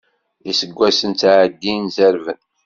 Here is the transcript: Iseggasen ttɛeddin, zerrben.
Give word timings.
Iseggasen 0.49 1.11
ttɛeddin, 1.13 1.83
zerrben. 1.95 2.39